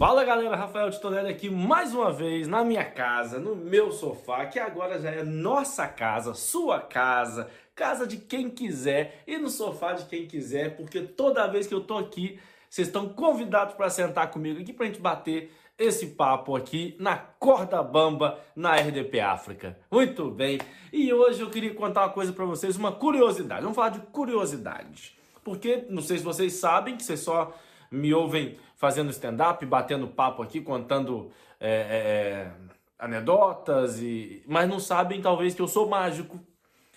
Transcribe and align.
Fala 0.00 0.24
galera, 0.24 0.56
Rafael 0.56 0.90
Titonelli 0.90 1.28
aqui 1.28 1.50
mais 1.50 1.92
uma 1.92 2.10
vez 2.10 2.48
na 2.48 2.64
minha 2.64 2.82
casa, 2.82 3.38
no 3.38 3.54
meu 3.54 3.92
sofá, 3.92 4.46
que 4.46 4.58
agora 4.58 4.98
já 4.98 5.10
é 5.10 5.22
nossa 5.22 5.86
casa, 5.86 6.32
sua 6.32 6.80
casa, 6.80 7.50
casa 7.74 8.06
de 8.06 8.16
quem 8.16 8.48
quiser 8.48 9.22
e 9.26 9.36
no 9.36 9.50
sofá 9.50 9.92
de 9.92 10.06
quem 10.06 10.26
quiser, 10.26 10.74
porque 10.74 11.02
toda 11.02 11.46
vez 11.48 11.66
que 11.66 11.74
eu 11.74 11.82
tô 11.82 11.98
aqui, 11.98 12.40
vocês 12.66 12.88
estão 12.88 13.10
convidados 13.10 13.74
para 13.74 13.90
sentar 13.90 14.30
comigo 14.30 14.58
aqui 14.58 14.72
pra 14.72 14.86
gente 14.86 14.98
bater 14.98 15.52
esse 15.78 16.06
papo 16.06 16.56
aqui 16.56 16.96
na 16.98 17.18
corda 17.18 17.82
bamba 17.82 18.40
na 18.56 18.74
RDP 18.76 19.20
África. 19.20 19.76
Muito 19.90 20.30
bem. 20.30 20.58
E 20.90 21.12
hoje 21.12 21.42
eu 21.42 21.50
queria 21.50 21.74
contar 21.74 22.04
uma 22.04 22.08
coisa 22.14 22.32
para 22.32 22.46
vocês, 22.46 22.74
uma 22.74 22.90
curiosidade. 22.90 23.60
Vamos 23.60 23.76
falar 23.76 23.90
de 23.90 24.00
curiosidade. 24.00 25.14
Porque 25.44 25.84
não 25.90 26.00
sei 26.00 26.16
se 26.16 26.24
vocês 26.24 26.54
sabem 26.54 26.96
que 26.96 27.02
vocês 27.02 27.20
só 27.20 27.54
me 27.90 28.14
ouvem 28.14 28.56
fazendo 28.76 29.10
stand-up, 29.10 29.64
batendo 29.66 30.08
papo 30.08 30.42
aqui, 30.42 30.60
contando 30.60 31.30
é, 31.58 31.70
é, 31.70 31.74
é, 31.74 32.52
anedotas, 32.98 34.00
e, 34.00 34.42
mas 34.46 34.68
não 34.68 34.78
sabem 34.78 35.20
talvez 35.20 35.54
que 35.54 35.62
eu 35.62 35.68
sou 35.68 35.88
mágico. 35.88 36.40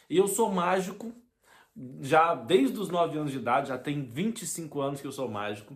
E 0.09 0.17
eu 0.17 0.27
sou 0.27 0.51
mágico 0.51 1.11
já 2.01 2.35
desde 2.35 2.79
os 2.79 2.89
9 2.89 3.17
anos 3.17 3.31
de 3.31 3.37
idade, 3.37 3.69
já 3.69 3.77
tem 3.77 4.03
25 4.03 4.81
anos 4.81 5.01
que 5.01 5.07
eu 5.07 5.11
sou 5.11 5.27
mágico. 5.27 5.75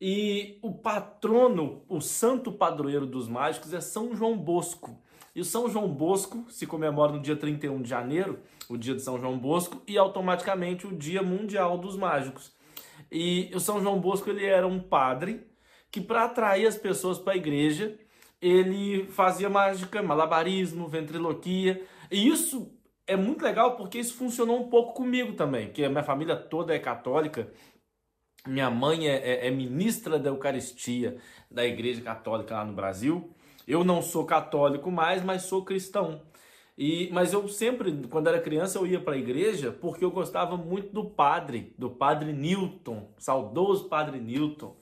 E 0.00 0.58
o 0.62 0.72
patrono, 0.72 1.82
o 1.88 2.00
santo 2.00 2.50
padroeiro 2.52 3.06
dos 3.06 3.28
mágicos 3.28 3.74
é 3.74 3.80
São 3.80 4.14
João 4.14 4.36
Bosco. 4.36 4.98
E 5.34 5.40
o 5.40 5.44
São 5.44 5.68
João 5.68 5.88
Bosco 5.88 6.46
se 6.48 6.66
comemora 6.66 7.12
no 7.12 7.20
dia 7.20 7.36
31 7.36 7.82
de 7.82 7.88
janeiro, 7.88 8.40
o 8.68 8.76
dia 8.76 8.94
de 8.94 9.02
São 9.02 9.18
João 9.18 9.38
Bosco, 9.38 9.82
e 9.86 9.96
automaticamente 9.98 10.86
o 10.86 10.96
Dia 10.96 11.22
Mundial 11.22 11.78
dos 11.78 11.96
Mágicos. 11.96 12.52
E 13.10 13.50
o 13.54 13.60
São 13.60 13.80
João 13.80 14.00
Bosco 14.00 14.30
ele 14.30 14.44
era 14.44 14.66
um 14.66 14.80
padre 14.80 15.46
que 15.90 16.00
para 16.00 16.24
atrair 16.24 16.66
as 16.66 16.76
pessoas 16.76 17.18
para 17.18 17.32
a 17.32 17.36
igreja, 17.36 17.98
ele 18.40 19.06
fazia 19.08 19.50
mágica, 19.50 20.02
malabarismo, 20.02 20.86
ventriloquia. 20.86 21.84
E 22.10 22.28
isso 22.28 22.72
é 23.06 23.16
muito 23.16 23.42
legal 23.42 23.76
porque 23.76 23.98
isso 23.98 24.14
funcionou 24.14 24.60
um 24.60 24.68
pouco 24.68 24.94
comigo 24.94 25.32
também, 25.32 25.66
porque 25.66 25.84
a 25.84 25.90
minha 25.90 26.04
família 26.04 26.36
toda 26.36 26.74
é 26.74 26.78
católica. 26.78 27.52
Minha 28.46 28.70
mãe 28.70 29.08
é, 29.08 29.16
é, 29.16 29.48
é 29.48 29.50
ministra 29.50 30.18
da 30.18 30.30
Eucaristia 30.30 31.18
da 31.50 31.66
Igreja 31.66 32.00
Católica 32.00 32.54
lá 32.54 32.64
no 32.64 32.72
Brasil. 32.72 33.34
Eu 33.66 33.84
não 33.84 34.00
sou 34.00 34.24
católico 34.24 34.90
mais, 34.90 35.22
mas 35.22 35.42
sou 35.42 35.64
cristão. 35.64 36.22
E, 36.80 37.10
mas 37.12 37.34
eu 37.34 37.46
sempre, 37.46 37.92
quando 38.08 38.28
era 38.28 38.40
criança, 38.40 38.78
eu 38.78 38.86
ia 38.86 38.98
para 38.98 39.12
a 39.12 39.18
igreja 39.18 39.70
porque 39.70 40.02
eu 40.02 40.10
gostava 40.10 40.56
muito 40.56 40.90
do 40.94 41.04
padre, 41.04 41.74
do 41.76 41.90
padre 41.90 42.32
Newton, 42.32 43.06
saudoso 43.18 43.86
padre 43.86 44.18
Newton. 44.18 44.74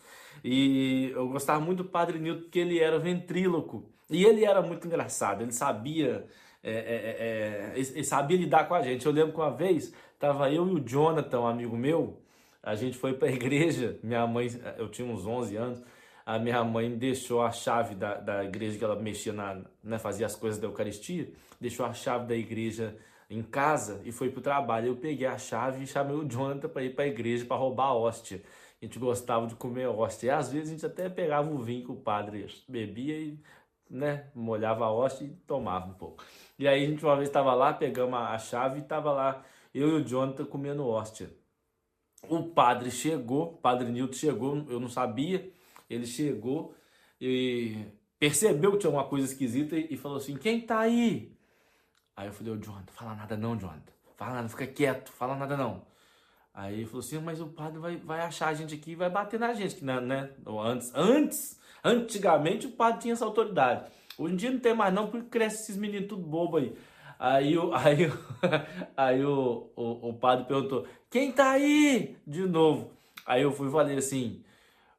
E 0.45 1.11
eu 1.13 1.29
gostava 1.29 1.59
muito 1.59 1.83
do 1.83 1.89
padre 1.89 2.21
Newton 2.21 2.43
porque 2.43 2.61
ele 2.61 2.79
era 2.79 3.01
ventríloco. 3.01 3.91
E 4.09 4.25
ele 4.25 4.45
era 4.45 4.63
muito 4.63 4.87
engraçado, 4.87 5.43
ele 5.43 5.51
sabia, 5.51 6.25
é, 6.63 6.71
é, 6.71 6.77
é, 6.77 7.73
é 7.73 7.73
ele 7.75 8.05
sabia 8.05 8.37
lidar 8.37 8.69
com 8.69 8.77
a 8.77 8.81
gente. 8.83 9.05
Eu 9.05 9.11
lembro 9.11 9.33
que 9.33 9.41
uma 9.41 9.51
vez, 9.51 9.93
estava 10.15 10.49
eu 10.53 10.69
e 10.69 10.75
o 10.75 10.79
Jonathan, 10.79 11.41
um 11.41 11.47
amigo 11.49 11.77
meu, 11.77 12.23
a 12.63 12.77
gente 12.77 12.97
foi 12.97 13.15
para 13.15 13.27
a 13.27 13.33
igreja, 13.35 13.99
minha 14.05 14.25
mãe, 14.25 14.49
eu 14.77 14.89
tinha 14.89 15.07
uns 15.13 15.27
11 15.27 15.57
anos, 15.57 15.83
a 16.29 16.39
minha 16.39 16.63
mãe 16.63 16.95
deixou 16.95 17.41
a 17.41 17.51
chave 17.51 17.95
da, 17.95 18.19
da 18.19 18.45
igreja 18.45 18.77
que 18.77 18.85
ela 18.85 18.95
mexia 18.97 19.33
na, 19.33 19.63
né, 19.83 19.99
fazia 19.99 20.27
as 20.27 20.37
coisas 20.37 20.61
da 20.61 20.67
Eucaristia, 20.67 21.33
deixou 21.59 21.87
a 21.87 21.95
chave 21.95 22.27
da 22.27 22.37
igreja 22.37 22.95
em 23.31 23.43
casa 23.43 24.03
e 24.05 24.13
foi 24.13 24.29
pro 24.29 24.43
trabalho. 24.43 24.89
Eu 24.89 24.97
peguei 24.97 25.27
a 25.27 25.39
chave 25.39 25.83
e 25.83 25.87
chamei 25.87 26.15
o 26.15 26.29
Jonathan 26.29 26.69
para 26.69 26.83
ir 26.83 26.95
para 26.95 27.05
a 27.07 27.09
igreja 27.09 27.47
para 27.47 27.57
roubar 27.57 27.87
a 27.87 27.95
hóstia. 27.95 28.43
A 28.81 28.85
gente 28.85 28.99
gostava 28.99 29.47
de 29.47 29.55
comer 29.55 29.87
hóstia. 29.87 30.27
E 30.27 30.31
às 30.31 30.53
vezes 30.53 30.69
a 30.69 30.73
gente 30.73 30.85
até 30.85 31.09
pegava 31.09 31.51
o 31.51 31.57
vinho 31.57 31.87
que 31.87 31.93
o 31.93 31.97
padre 31.97 32.47
bebia 32.69 33.19
e 33.19 33.41
né, 33.89 34.27
molhava 34.35 34.85
a 34.85 34.93
hóstia 34.93 35.25
e 35.25 35.31
tomava 35.47 35.87
um 35.87 35.95
pouco. 35.95 36.23
E 36.59 36.69
aí 36.69 36.85
a 36.85 36.87
gente 36.91 37.03
uma 37.03 37.17
vez 37.17 37.31
estava 37.31 37.55
lá, 37.55 37.73
pegamos 37.73 38.19
a 38.21 38.37
chave 38.37 38.81
e 38.81 38.83
estava 38.83 39.13
lá 39.13 39.43
eu 39.75 39.99
e 39.99 40.03
o 40.03 40.05
Jonathan 40.05 40.45
comendo 40.45 40.87
hóstia. 40.87 41.31
O 42.29 42.43
padre 42.43 42.91
chegou, 42.91 43.45
o 43.45 43.57
padre 43.57 43.89
Nilton 43.91 44.13
chegou, 44.13 44.67
eu 44.69 44.79
não 44.79 44.91
sabia, 44.91 45.57
ele 45.89 46.07
chegou 46.07 46.75
e 47.21 47.87
percebeu 48.19 48.73
que 48.73 48.79
tinha 48.79 48.91
uma 48.91 49.05
coisa 49.05 49.27
esquisita 49.27 49.77
e 49.77 49.97
falou 49.97 50.19
assim: 50.19 50.37
Quem 50.37 50.61
tá 50.61 50.81
aí? 50.81 51.33
Aí 52.17 52.27
eu 52.27 52.33
falei: 52.33 52.53
Ô 52.53 52.57
Jonathan, 52.57 52.93
fala 52.93 53.15
nada 53.15 53.37
não, 53.37 53.57
Jonathan. 53.57 53.93
Fala 54.17 54.35
nada, 54.35 54.49
fica 54.49 54.67
quieto, 54.67 55.13
fala 55.13 55.37
nada 55.37 55.57
não. 55.57 55.87
Aí 56.53 56.75
ele 56.75 56.87
falou 56.87 57.01
assim: 57.01 57.19
Mas 57.19 57.41
o 57.41 57.47
padre 57.47 57.79
vai, 57.79 57.97
vai 57.97 58.21
achar 58.21 58.49
a 58.49 58.55
gente 58.55 58.75
aqui 58.75 58.93
e 58.93 58.97
vai 58.97 59.09
bater 59.09 59.39
na 59.39 59.55
gente, 59.55 59.85
né? 59.85 60.01
né? 60.01 60.31
Antes, 60.47 60.93
antes, 60.95 61.61
antigamente 61.85 62.67
o 62.67 62.73
padre 62.73 63.03
tinha 63.03 63.15
essa 63.15 63.25
autoridade. 63.25 63.91
Hoje 64.19 64.35
em 64.35 64.37
dia 64.37 64.51
não 64.51 64.59
tem 64.59 64.75
mais, 64.75 64.93
não, 64.93 65.09
porque 65.09 65.29
cresce 65.29 65.63
esses 65.63 65.77
meninos 65.77 66.09
tudo 66.09 66.23
bobo 66.23 66.57
aí. 66.57 66.75
Aí, 67.19 67.55
aí, 67.75 68.13
aí 68.97 69.25
o, 69.25 69.71
o, 69.77 70.09
o 70.09 70.15
padre 70.15 70.47
perguntou: 70.47 70.87
Quem 71.09 71.31
tá 71.31 71.53
aí? 71.53 72.17
De 72.27 72.47
novo. 72.47 72.91
Aí 73.25 73.43
eu 73.43 73.53
fui 73.53 73.69
e 73.69 73.73
falei 73.73 73.97
assim: 73.97 74.43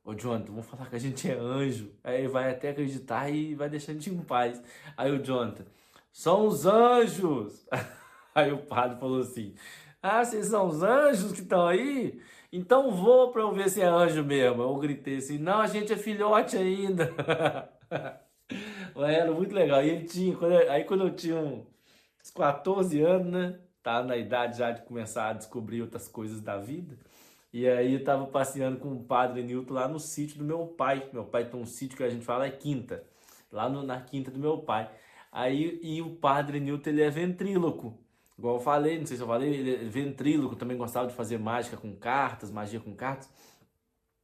Ô 0.03 0.13
Jonathan, 0.13 0.51
vamos 0.51 0.65
falar 0.65 0.89
que 0.89 0.95
a 0.95 0.99
gente 0.99 1.29
é 1.29 1.35
anjo. 1.35 1.91
Aí 2.03 2.27
vai 2.27 2.51
até 2.51 2.69
acreditar 2.69 3.29
e 3.29 3.53
vai 3.55 3.69
deixar 3.69 3.91
a 3.91 3.95
gente 3.95 4.09
em 4.09 4.19
paz. 4.19 4.61
Aí 4.97 5.11
o 5.11 5.23
Jonathan, 5.23 5.65
são 6.11 6.47
os 6.47 6.65
anjos. 6.65 7.67
Aí 8.33 8.51
o 8.51 8.59
padre 8.59 8.99
falou 8.99 9.21
assim: 9.21 9.53
Ah, 10.01 10.23
vocês 10.23 10.47
são 10.47 10.67
os 10.67 10.81
anjos 10.83 11.31
que 11.31 11.41
estão 11.41 11.67
aí? 11.67 12.21
Então 12.51 12.91
vou 12.91 13.31
para 13.31 13.41
eu 13.41 13.53
ver 13.53 13.69
se 13.69 13.81
é 13.81 13.85
anjo 13.85 14.23
mesmo. 14.23 14.61
Eu 14.61 14.75
gritei 14.77 15.17
assim: 15.17 15.37
Não, 15.37 15.59
a 15.59 15.67
gente 15.67 15.91
é 15.93 15.97
filhote 15.97 16.57
ainda. 16.57 17.13
Era 18.95 19.31
muito 19.31 19.53
legal. 19.53 19.83
E 19.83 19.89
ele 19.89 20.05
tinha, 20.05 20.35
quando 20.35 20.53
eu, 20.53 20.71
aí 20.71 20.83
quando 20.83 21.03
eu 21.05 21.15
tinha 21.15 21.39
uns 21.39 22.31
14 22.31 23.01
anos, 23.01 23.31
né? 23.31 23.59
Tava 23.81 24.07
na 24.07 24.17
idade 24.17 24.57
já 24.57 24.71
de 24.71 24.81
começar 24.83 25.29
a 25.29 25.33
descobrir 25.33 25.81
outras 25.81 26.07
coisas 26.07 26.41
da 26.41 26.57
vida. 26.57 26.97
E 27.51 27.67
aí 27.67 27.93
eu 27.93 28.03
tava 28.03 28.27
passeando 28.27 28.79
com 28.79 28.93
o 28.93 29.03
padre 29.03 29.41
Nilton 29.43 29.73
lá 29.73 29.87
no 29.87 29.99
sítio 29.99 30.37
do 30.37 30.43
meu 30.43 30.67
pai. 30.67 31.09
Meu 31.11 31.25
pai 31.25 31.45
tem 31.49 31.59
um 31.59 31.65
sítio 31.65 31.97
que 31.97 32.03
a 32.03 32.09
gente 32.09 32.25
fala 32.25 32.45
é 32.45 32.51
quinta. 32.51 33.03
Lá 33.51 33.67
no, 33.67 33.83
na 33.83 33.99
quinta 34.01 34.29
do 34.29 34.39
meu 34.39 34.59
pai. 34.59 34.89
Aí, 35.31 35.79
e 35.83 36.01
o 36.01 36.15
padre 36.15 36.59
Nilton, 36.59 36.89
ele 36.89 37.01
é 37.01 37.09
ventríloco. 37.09 37.97
Igual 38.37 38.55
eu 38.55 38.61
falei, 38.61 38.97
não 38.97 39.05
sei 39.05 39.17
se 39.17 39.23
eu 39.23 39.27
falei, 39.27 39.53
ele 39.53 39.75
é 39.75 39.89
ventríloco, 39.89 40.55
também 40.55 40.77
gostava 40.77 41.07
de 41.07 41.13
fazer 41.13 41.37
mágica 41.37 41.75
com 41.75 41.93
cartas, 41.93 42.49
magia 42.49 42.79
com 42.79 42.95
cartas. 42.95 43.29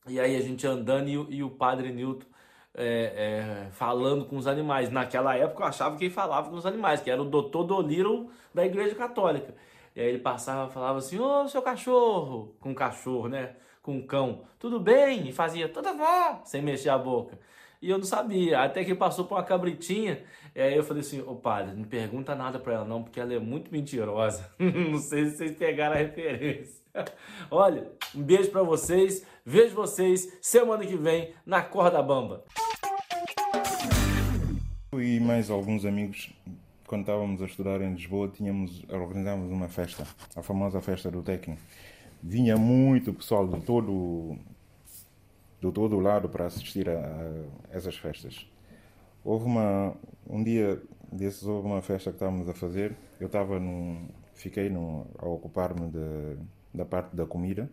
E 0.08 0.19
aí 0.19 0.38
a 0.38 0.41
gente 0.41 0.66
andando 0.66 1.09
e, 1.09 1.38
e 1.38 1.44
o 1.44 1.50
padre 1.50 1.91
Newton 1.91 2.25
é, 2.74 3.66
é, 3.68 3.72
falando 3.72 4.25
com 4.25 4.38
os 4.38 4.47
animais. 4.47 4.90
Naquela 4.90 5.35
época 5.35 5.64
eu 5.64 5.68
achava 5.68 5.97
que 5.97 6.06
ele 6.06 6.14
falava 6.14 6.50
com 6.50 6.56
os 6.56 6.66
animais, 6.66 7.02
que 7.02 7.09
era 7.09 7.22
o 7.22 7.25
doutor 7.25 7.64
Dolittle 7.64 8.30
da 8.53 8.66
Igreja 8.66 8.96
Católica. 8.96 9.53
E 9.95 10.01
aí 10.01 10.07
ele 10.07 10.19
passava 10.19 10.69
falava 10.69 10.97
assim, 10.97 11.17
ô 11.17 11.47
seu 11.47 11.61
cachorro, 11.61 12.56
com 12.59 12.75
cachorro, 12.75 13.29
né? 13.29 13.56
Com 13.81 14.06
cão, 14.06 14.44
tudo 14.59 14.79
bem? 14.79 15.29
E 15.29 15.31
fazia, 15.31 15.69
tudo 15.69 15.94
bom, 15.94 16.41
sem 16.44 16.61
mexer 16.61 16.89
a 16.89 16.97
boca. 16.97 17.39
E 17.81 17.89
eu 17.89 17.97
não 17.97 18.05
sabia, 18.05 18.61
até 18.61 18.84
que 18.84 18.95
passou 18.95 19.25
por 19.25 19.35
uma 19.35 19.44
cabritinha, 19.44 20.23
e 20.55 20.61
aí 20.61 20.75
eu 20.75 20.84
falei 20.84 21.01
assim, 21.01 21.22
ô 21.22 21.35
padre, 21.35 21.75
não 21.75 21.84
pergunta 21.84 22.34
nada 22.34 22.57
pra 22.57 22.73
ela 22.73 22.85
não, 22.85 23.03
porque 23.03 23.19
ela 23.19 23.34
é 23.34 23.39
muito 23.39 23.72
mentirosa. 23.72 24.50
não 24.59 24.97
sei 24.97 25.25
se 25.25 25.38
vocês 25.38 25.55
pegaram 25.55 25.95
a 25.95 26.00
referência. 26.00 26.84
Olha, 27.51 27.91
um 28.13 28.23
beijo 28.23 28.50
para 28.50 28.63
vocês, 28.63 29.25
vejo 29.45 29.75
vocês 29.75 30.38
semana 30.41 30.85
que 30.85 30.97
vem 30.97 31.34
na 31.45 31.61
Corda 31.61 32.01
Bamba. 32.01 32.44
E 34.94 35.19
mais 35.19 35.50
alguns 35.50 35.85
amigos 35.85 36.34
quando 36.88 37.01
estávamos 37.01 37.41
a 37.41 37.46
estudar 37.46 37.81
em 37.81 37.94
Lisboa, 37.94 38.28
tínhamos, 38.28 38.84
organizávamos 38.90 39.52
uma 39.52 39.67
festa, 39.67 40.05
a 40.35 40.41
famosa 40.41 40.79
festa 40.82 41.09
do 41.09 41.23
técnico. 41.23 41.61
Vinha 42.22 42.58
muito 42.58 43.14
pessoal 43.14 43.47
de 43.47 43.61
todo, 43.61 44.37
de 45.61 45.72
todo 45.72 45.99
lado 45.99 46.29
para 46.29 46.46
assistir 46.46 46.90
a, 46.90 46.99
a 47.72 47.76
essas 47.76 47.96
festas. 47.97 48.47
Houve 49.23 49.46
uma, 49.46 49.96
um 50.28 50.43
dia 50.43 50.82
desses, 51.11 51.43
houve 51.43 51.67
uma 51.67 51.82
festa 51.82 52.11
que 52.11 52.17
estávamos 52.17 52.47
a 52.47 52.53
fazer. 52.53 52.96
Eu 53.20 53.28
estava 53.28 53.59
num, 53.59 54.08
fiquei 54.34 54.70
num, 54.70 55.05
a 55.17 55.28
ocupar-me 55.28 55.91
da 56.73 56.85
parte 56.85 57.16
da 57.16 57.26
comida, 57.26 57.70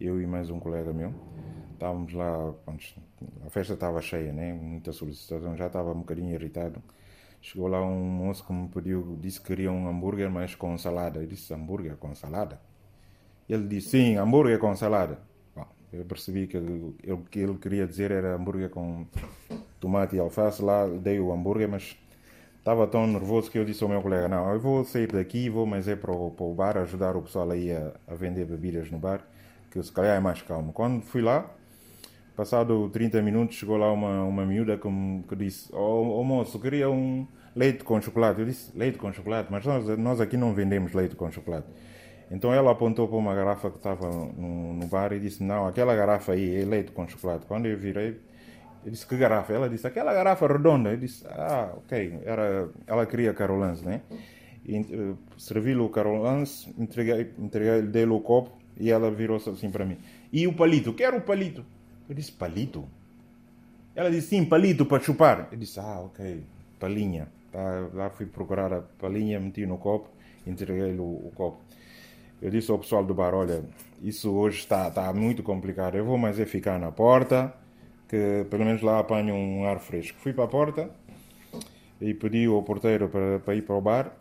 eu 0.00 0.20
e 0.20 0.26
mais 0.26 0.50
um 0.50 0.60
colega 0.60 0.92
meu. 0.92 1.12
Estávamos 1.72 2.12
lá, 2.12 2.54
a 3.44 3.50
festa 3.50 3.74
estava 3.74 4.00
cheia, 4.00 4.32
né? 4.32 4.52
muita 4.52 4.92
solicitação, 4.92 5.56
já 5.56 5.66
estava 5.66 5.90
um 5.90 5.98
bocadinho 5.98 6.32
irritado 6.32 6.80
Chegou 7.44 7.68
lá 7.68 7.84
um 7.84 8.00
moço 8.00 8.42
que 8.42 8.54
me 8.54 8.66
pediu, 8.68 9.18
disse 9.20 9.38
que 9.38 9.48
queria 9.48 9.70
um 9.70 9.86
hambúrguer, 9.86 10.30
mas 10.30 10.54
com 10.54 10.78
salada. 10.78 11.20
Eu 11.20 11.26
disse, 11.26 11.52
hambúrguer 11.52 11.94
com 11.98 12.14
salada? 12.14 12.58
Ele 13.46 13.68
disse, 13.68 13.90
sim, 13.90 14.16
hambúrguer 14.16 14.58
com 14.58 14.74
salada. 14.74 15.18
Bom, 15.54 15.66
eu 15.92 16.06
percebi 16.06 16.46
que 16.46 16.56
o 16.56 17.18
que 17.30 17.40
ele 17.40 17.58
queria 17.58 17.86
dizer 17.86 18.10
era 18.10 18.34
hambúrguer 18.34 18.70
com 18.70 19.06
tomate 19.78 20.16
e 20.16 20.18
alface. 20.18 20.62
Lá 20.62 20.86
dei 20.86 21.20
o 21.20 21.30
hambúrguer, 21.34 21.68
mas 21.68 21.94
estava 22.60 22.86
tão 22.86 23.06
nervoso 23.06 23.50
que 23.50 23.58
eu 23.58 23.64
disse 23.66 23.82
ao 23.82 23.90
meu 23.90 24.00
colega, 24.00 24.26
não, 24.26 24.50
eu 24.50 24.58
vou 24.58 24.82
sair 24.82 25.12
daqui, 25.12 25.50
vou, 25.50 25.66
mas 25.66 25.86
é 25.86 25.94
para 25.94 26.12
o, 26.12 26.30
para 26.30 26.46
o 26.46 26.54
bar, 26.54 26.78
ajudar 26.78 27.14
o 27.14 27.20
pessoal 27.20 27.50
aí 27.50 27.70
a, 27.70 27.92
a 28.08 28.14
vender 28.14 28.46
bebidas 28.46 28.90
no 28.90 28.98
bar, 28.98 29.20
que 29.70 29.82
se 29.82 29.92
calhar 29.92 30.16
é 30.16 30.20
mais 30.20 30.40
calmo. 30.40 30.72
Quando 30.72 31.02
fui 31.02 31.20
lá, 31.20 31.54
Passado 32.36 32.90
30 32.90 33.22
minutos, 33.22 33.56
chegou 33.56 33.76
lá 33.76 33.92
uma, 33.92 34.24
uma 34.24 34.44
miúda 34.44 34.76
que, 34.76 34.88
que 35.28 35.36
disse: 35.36 35.70
oh, 35.72 36.18
oh 36.18 36.24
moço, 36.24 36.58
queria 36.58 36.90
um 36.90 37.24
leite 37.54 37.84
com 37.84 38.00
chocolate. 38.02 38.40
Eu 38.40 38.46
disse: 38.46 38.76
Leite 38.76 38.98
com 38.98 39.12
chocolate? 39.12 39.52
Mas 39.52 39.64
nós, 39.64 39.86
nós 39.96 40.20
aqui 40.20 40.36
não 40.36 40.52
vendemos 40.52 40.92
leite 40.92 41.14
com 41.14 41.30
chocolate. 41.30 41.68
Então 42.28 42.52
ela 42.52 42.72
apontou 42.72 43.06
para 43.06 43.16
uma 43.16 43.32
garrafa 43.36 43.70
que 43.70 43.76
estava 43.76 44.10
no, 44.10 44.74
no 44.74 44.86
bar 44.88 45.12
e 45.12 45.20
disse: 45.20 45.44
Não, 45.44 45.64
aquela 45.68 45.94
garrafa 45.94 46.32
aí 46.32 46.62
é 46.62 46.64
leite 46.64 46.90
com 46.90 47.06
chocolate. 47.06 47.46
Quando 47.46 47.66
eu 47.66 47.78
virei, 47.78 48.20
eu 48.84 48.90
disse: 48.90 49.06
Que 49.06 49.16
garrafa? 49.16 49.52
Ela 49.52 49.68
disse: 49.68 49.86
Aquela 49.86 50.12
garrafa 50.12 50.48
redonda. 50.48 50.90
Eu 50.90 50.96
disse: 50.96 51.24
Ah, 51.28 51.72
ok. 51.76 52.18
Era, 52.24 52.68
ela 52.84 53.06
queria 53.06 53.32
carolance, 53.32 53.84
né? 53.84 54.00
Uh, 54.66 55.16
servi-lhe 55.38 55.78
o 55.78 55.88
carolance, 55.88 56.74
entreguei, 56.76 57.32
entreguei 57.38 57.82
dei-lhe 57.82 58.10
o 58.10 58.18
copo 58.18 58.58
e 58.76 58.90
ela 58.90 59.08
virou-se 59.08 59.48
assim 59.48 59.70
para 59.70 59.84
mim: 59.84 59.98
E 60.32 60.48
o 60.48 60.52
palito? 60.52 60.92
Quero 60.92 61.18
o 61.18 61.20
palito. 61.20 61.64
Eu 62.08 62.14
disse: 62.14 62.32
Palito? 62.32 62.84
Ela 63.94 64.10
disse: 64.10 64.28
Sim, 64.28 64.44
palito 64.44 64.84
para 64.84 65.02
chupar. 65.02 65.48
Eu 65.50 65.58
disse: 65.58 65.80
Ah, 65.80 66.00
ok. 66.00 66.42
Palinha. 66.78 67.28
Tá, 67.52 67.88
lá 67.92 68.10
fui 68.10 68.26
procurar 68.26 68.72
a 68.72 68.80
palinha, 68.80 69.38
meti 69.38 69.64
no 69.64 69.78
copo, 69.78 70.08
entreguei-lhe 70.44 70.98
o, 70.98 71.04
o 71.04 71.32
copo. 71.36 71.60
Eu 72.42 72.50
disse 72.50 72.70
ao 72.70 72.78
pessoal 72.78 73.04
do 73.04 73.14
bar: 73.14 73.32
olha, 73.32 73.64
isso 74.02 74.30
hoje 74.32 74.58
está, 74.58 75.12
muito 75.14 75.42
complicado. 75.42 75.96
Eu 75.96 76.04
vou 76.04 76.18
mais 76.18 76.38
é 76.40 76.44
ficar 76.44 76.78
na 76.78 76.90
porta, 76.90 77.54
que 78.08 78.44
pelo 78.50 78.64
menos 78.64 78.82
lá 78.82 78.98
apanho 78.98 79.34
um 79.34 79.64
ar 79.64 79.78
fresco. 79.78 80.18
Fui 80.18 80.32
para 80.32 80.44
a 80.44 80.48
porta 80.48 80.90
e 82.00 82.12
pedi 82.12 82.46
ao 82.46 82.62
porteiro 82.62 83.08
para, 83.08 83.38
para 83.38 83.54
ir 83.54 83.62
para 83.62 83.76
o 83.76 83.80
bar. 83.80 84.12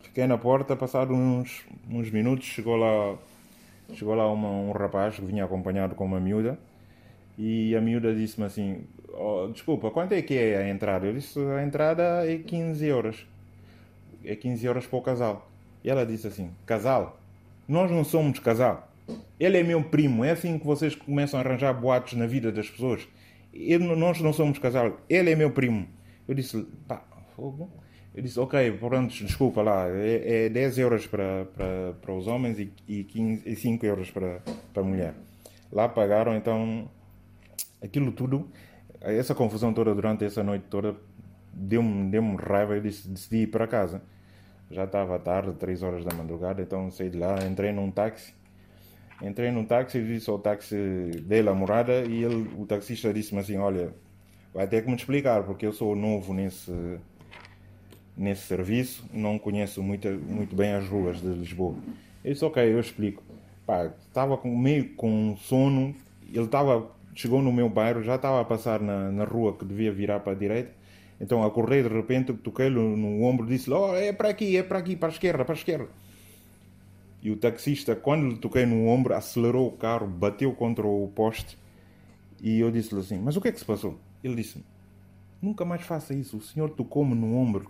Fiquei 0.00 0.26
na 0.26 0.38
porta, 0.38 0.74
passado 0.74 1.12
uns, 1.12 1.64
uns 1.88 2.10
minutos, 2.10 2.46
chegou 2.46 2.76
lá, 2.76 3.16
chegou 3.92 4.14
lá 4.14 4.30
uma, 4.32 4.48
um 4.48 4.72
rapaz 4.72 5.16
que 5.16 5.24
vinha 5.24 5.44
acompanhado 5.44 5.94
com 5.94 6.04
uma 6.04 6.18
miúda. 6.18 6.58
E 7.38 7.76
a 7.76 7.80
miúda 7.80 8.12
disse-me 8.12 8.46
assim: 8.46 8.84
oh, 9.14 9.48
Desculpa, 9.52 9.90
quanto 9.92 10.12
é 10.12 10.20
que 10.20 10.34
é 10.34 10.58
a 10.58 10.68
entrada? 10.68 11.06
Eu 11.06 11.14
disse: 11.14 11.38
A 11.38 11.62
entrada 11.62 12.28
é 12.28 12.38
15 12.38 12.84
euros. 12.84 13.26
É 14.24 14.34
15 14.34 14.66
euros 14.66 14.86
para 14.86 14.98
o 14.98 15.02
casal. 15.02 15.48
E 15.84 15.88
ela 15.88 16.04
disse 16.04 16.26
assim: 16.26 16.50
Casal? 16.66 17.20
Nós 17.68 17.90
não 17.90 18.02
somos 18.02 18.40
casal. 18.40 18.90
Ele 19.38 19.58
é 19.58 19.62
meu 19.62 19.84
primo. 19.84 20.24
É 20.24 20.32
assim 20.32 20.58
que 20.58 20.66
vocês 20.66 20.94
começam 20.94 21.38
a 21.38 21.42
arranjar 21.42 21.72
boatos 21.72 22.14
na 22.14 22.26
vida 22.26 22.50
das 22.50 22.68
pessoas. 22.68 23.06
Ele, 23.52 23.84
nós 23.94 24.20
não 24.20 24.32
somos 24.32 24.58
casal. 24.58 24.98
Ele 25.08 25.30
é 25.30 25.36
meu 25.36 25.50
primo. 25.50 25.86
Eu 26.26 26.34
disse, 26.34 26.66
pá, 26.86 27.02
fogo. 27.36 27.70
Eu 28.14 28.22
disse, 28.22 28.38
ok, 28.40 28.72
pronto, 28.72 29.12
desculpa 29.24 29.62
lá. 29.62 29.86
É, 29.88 30.46
é 30.46 30.48
10 30.48 30.78
euros 30.78 31.06
para, 31.06 31.46
para, 31.54 31.94
para 32.00 32.12
os 32.12 32.26
homens 32.26 32.58
e, 32.58 32.72
e, 32.86 33.04
15, 33.04 33.48
e 33.48 33.56
5 33.56 33.86
euros 33.86 34.10
para, 34.10 34.42
para 34.72 34.82
a 34.82 34.86
mulher. 34.86 35.14
Lá 35.70 35.88
pagaram, 35.88 36.34
então, 36.36 36.90
aquilo 37.82 38.12
tudo, 38.12 38.48
essa 39.00 39.34
confusão 39.34 39.72
toda 39.72 39.94
durante 39.94 40.24
essa 40.24 40.42
noite 40.42 40.64
toda, 40.68 40.96
deu-me 41.52 42.10
deu 42.10 42.22
raiva. 42.36 42.76
Eu 42.76 42.80
disse, 42.80 43.08
decidi 43.08 43.42
ir 43.42 43.46
para 43.48 43.66
casa. 43.66 44.02
Já 44.70 44.84
estava 44.84 45.18
tarde, 45.18 45.52
3 45.52 45.82
horas 45.82 46.04
da 46.04 46.14
madrugada, 46.14 46.60
então 46.60 46.90
saí 46.90 47.08
de 47.08 47.18
lá, 47.18 47.36
entrei 47.46 47.72
num 47.72 47.90
táxi. 47.90 48.34
Entrei 49.22 49.50
num 49.50 49.64
táxi 49.64 49.98
e 49.98 50.06
disse 50.06 50.28
ao 50.30 50.38
táxi 50.38 50.76
dele 51.24 51.48
a 51.48 51.54
morada 51.54 52.04
e 52.04 52.22
ele, 52.22 52.50
o 52.56 52.66
taxista 52.66 53.12
disse-me 53.12 53.40
assim, 53.40 53.56
olha, 53.56 53.92
vai 54.54 54.68
ter 54.68 54.82
que 54.82 54.88
me 54.88 54.94
explicar, 54.94 55.42
porque 55.42 55.66
eu 55.66 55.72
sou 55.72 55.96
novo 55.96 56.32
nesse, 56.32 56.98
nesse 58.16 58.42
serviço, 58.42 59.04
não 59.12 59.38
conheço 59.38 59.82
muito, 59.82 60.08
muito 60.08 60.54
bem 60.54 60.72
as 60.74 60.86
ruas 60.86 61.20
de 61.20 61.28
Lisboa. 61.28 61.74
Ele 62.22 62.34
disse, 62.34 62.44
ok, 62.44 62.62
eu 62.62 62.78
explico. 62.78 63.22
Pá, 63.66 63.90
estava 64.06 64.38
meio 64.44 64.94
com 64.94 65.36
sono, 65.36 65.94
ele 66.32 66.44
estava, 66.44 66.90
chegou 67.18 67.42
no 67.42 67.52
meu 67.52 67.68
bairro, 67.68 68.00
já 68.00 68.14
estava 68.14 68.40
a 68.40 68.44
passar 68.44 68.80
na, 68.80 69.10
na 69.10 69.24
rua 69.24 69.52
que 69.52 69.64
devia 69.64 69.90
virar 69.90 70.20
para 70.20 70.34
a 70.34 70.36
direita, 70.36 70.70
então 71.20 71.42
acordei 71.42 71.82
de 71.82 71.88
repente, 71.88 72.32
toquei-lhe 72.32 72.76
no, 72.76 72.96
no 72.96 73.24
ombro 73.24 73.44
e 73.44 73.48
disse-lhe: 73.48 73.74
oh, 73.74 73.92
é 73.96 74.12
para 74.12 74.28
aqui, 74.28 74.56
é 74.56 74.62
para 74.62 74.78
aqui, 74.78 74.94
para 74.94 75.08
a 75.08 75.10
esquerda, 75.10 75.44
para 75.44 75.52
a 75.52 75.56
esquerda. 75.56 75.88
E 77.20 77.32
o 77.32 77.36
taxista, 77.36 77.96
quando 77.96 78.28
lhe 78.28 78.36
toquei 78.36 78.64
no 78.64 78.86
ombro, 78.86 79.14
acelerou 79.14 79.66
o 79.66 79.72
carro, 79.72 80.06
bateu 80.06 80.52
contra 80.52 80.86
o 80.86 81.08
poste. 81.08 81.58
E 82.40 82.60
eu 82.60 82.70
disse-lhe 82.70 83.00
assim: 83.00 83.18
Mas 83.18 83.36
o 83.36 83.40
que 83.40 83.48
é 83.48 83.52
que 83.52 83.58
se 83.58 83.64
passou? 83.64 83.98
Ele 84.22 84.36
disse: 84.36 84.64
Nunca 85.42 85.64
mais 85.64 85.82
faça 85.82 86.14
isso, 86.14 86.36
o 86.36 86.40
senhor 86.40 86.70
tocou-me 86.70 87.16
no 87.16 87.34
ombro. 87.34 87.68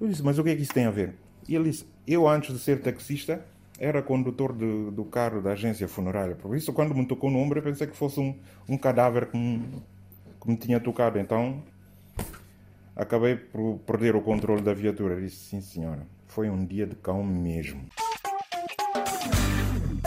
Eu 0.00 0.08
disse: 0.08 0.22
Mas 0.22 0.38
o 0.38 0.42
que 0.42 0.48
é 0.48 0.56
que 0.56 0.62
isso 0.62 0.72
tem 0.72 0.86
a 0.86 0.90
ver? 0.90 1.14
E 1.46 1.54
ele 1.54 1.64
disse: 1.70 1.84
Eu, 2.06 2.26
antes 2.26 2.54
de 2.54 2.58
ser 2.58 2.80
taxista, 2.80 3.44
era 3.78 4.02
condutor 4.02 4.52
de, 4.52 4.90
do 4.90 5.04
carro 5.04 5.40
da 5.40 5.52
agência 5.52 5.86
funerária. 5.88 6.34
Por 6.34 6.56
isso, 6.56 6.72
quando 6.72 6.94
me 6.94 7.06
tocou 7.06 7.30
no 7.30 7.38
ombro, 7.38 7.58
eu 7.58 7.62
pensei 7.62 7.86
que 7.86 7.96
fosse 7.96 8.18
um, 8.20 8.38
um 8.68 8.76
cadáver 8.76 9.30
que 9.30 9.36
me, 9.36 9.82
que 10.40 10.48
me 10.48 10.56
tinha 10.56 10.80
tocado. 10.80 11.18
Então, 11.18 11.62
Acabei 12.98 13.36
por 13.36 13.78
perder 13.86 14.16
o 14.16 14.22
controle 14.22 14.60
da 14.60 14.74
viatura. 14.74 15.20
Disse, 15.20 15.50
sim 15.50 15.60
senhora, 15.60 16.04
foi 16.26 16.50
um 16.50 16.66
dia 16.66 16.84
de 16.84 16.96
cão 16.96 17.22
mesmo. 17.22 17.88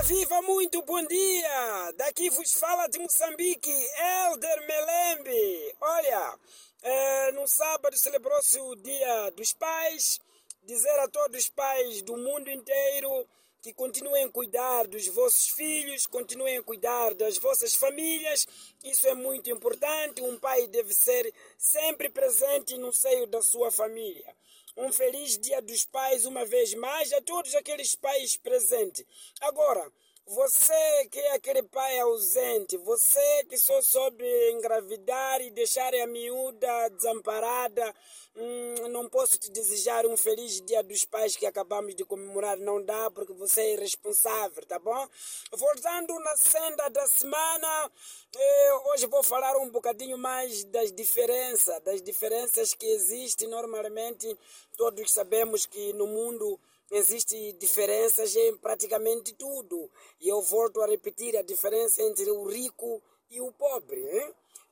Viva 0.03 0.41
muito 0.41 0.83
bom 0.83 1.01
dia! 1.07 1.93
Daqui 1.95 2.29
vos 2.31 2.51
fala 2.51 2.89
de 2.89 2.99
Moçambique, 2.99 3.69
Elder 3.69 4.67
Melembe. 4.67 5.73
Olha, 5.79 6.37
é, 6.83 7.31
no 7.31 7.47
sábado 7.47 7.97
celebrou-se 7.97 8.59
o 8.59 8.75
Dia 8.75 9.31
dos 9.37 9.53
Pais. 9.53 10.19
Dizer 10.65 10.99
a 10.99 11.07
todos 11.07 11.39
os 11.39 11.49
pais 11.49 12.01
do 12.01 12.17
mundo 12.17 12.49
inteiro 12.49 13.25
que 13.61 13.73
continuem 13.73 14.23
a 14.23 14.29
cuidar 14.29 14.87
dos 14.87 15.07
vossos 15.07 15.49
filhos, 15.49 16.07
continuem 16.07 16.57
a 16.57 16.63
cuidar 16.63 17.13
das 17.13 17.37
vossas 17.37 17.75
famílias. 17.75 18.47
Isso 18.83 19.07
é 19.07 19.13
muito 19.13 19.51
importante. 19.51 20.21
Um 20.21 20.37
pai 20.39 20.67
deve 20.67 20.93
ser 20.93 21.31
sempre 21.57 22.09
presente 22.09 22.77
no 22.77 22.91
seio 22.91 23.27
da 23.27 23.41
sua 23.41 23.71
família. 23.71 24.35
Um 24.75 24.91
feliz 24.91 25.37
Dia 25.37 25.61
dos 25.61 25.85
Pais, 25.85 26.25
uma 26.25 26.45
vez 26.45 26.73
mais, 26.73 27.13
a 27.13 27.21
todos 27.21 27.53
aqueles 27.53 27.95
pais 27.95 28.37
presentes. 28.37 29.05
Agora, 29.41 29.91
você 30.31 31.07
que 31.11 31.19
é 31.19 31.33
aquele 31.33 31.61
pai 31.63 31.99
ausente, 31.99 32.77
você 32.77 33.43
que 33.49 33.57
só 33.57 33.81
soube 33.81 34.23
engravidar 34.53 35.41
e 35.41 35.51
deixar 35.51 35.93
a 35.93 36.07
miúda 36.07 36.89
desamparada, 36.89 37.93
hum, 38.37 38.87
não 38.91 39.09
posso 39.09 39.37
te 39.37 39.51
desejar 39.51 40.05
um 40.05 40.15
feliz 40.15 40.61
dia 40.61 40.81
dos 40.83 41.03
pais 41.03 41.35
que 41.35 41.45
acabamos 41.45 41.93
de 41.95 42.05
comemorar, 42.05 42.57
não 42.57 42.81
dá 42.81 43.11
porque 43.11 43.33
você 43.33 43.59
é 43.59 43.73
irresponsável, 43.73 44.65
tá 44.65 44.79
bom? 44.79 45.05
Voltando 45.51 46.17
na 46.21 46.37
senda 46.37 46.89
da 46.89 47.05
semana, 47.07 47.91
eh, 48.33 48.73
hoje 48.91 49.07
vou 49.07 49.23
falar 49.23 49.57
um 49.57 49.69
bocadinho 49.69 50.17
mais 50.17 50.63
das 50.63 50.93
diferenças, 50.93 51.77
das 51.83 52.01
diferenças 52.01 52.73
que 52.73 52.85
existem 52.85 53.49
normalmente. 53.49 54.37
Todos 54.77 55.11
sabemos 55.11 55.65
que 55.65 55.91
no 55.91 56.07
mundo 56.07 56.57
Existem 56.91 57.57
diferenças 57.57 58.35
em 58.35 58.57
praticamente 58.57 59.33
tudo. 59.35 59.89
E 60.19 60.27
eu 60.27 60.41
volto 60.41 60.81
a 60.81 60.87
repetir 60.87 61.37
a 61.37 61.41
diferença 61.41 62.01
entre 62.03 62.29
o 62.29 62.43
rico 62.43 63.01
e 63.29 63.39
o 63.39 63.49
pobre. 63.53 64.03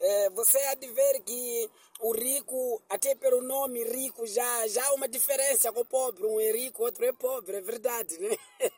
É, 0.01 0.29
você 0.31 0.57
há 0.65 0.75
de 0.75 0.87
ver 0.87 1.21
que 1.21 1.69
o 2.01 2.11
rico, 2.11 2.81
até 2.89 3.15
pelo 3.15 3.41
nome 3.41 3.83
rico, 3.85 4.27
já, 4.27 4.67
já 4.67 4.85
há 4.87 4.93
uma 4.93 5.07
diferença 5.07 5.71
com 5.71 5.79
o 5.79 5.85
pobre. 5.85 6.25
Um 6.25 6.39
é 6.41 6.51
rico, 6.51 6.83
outro 6.83 7.05
é 7.05 7.13
pobre, 7.13 7.55
é 7.55 7.61
verdade, 7.61 8.17
né? 8.17 8.37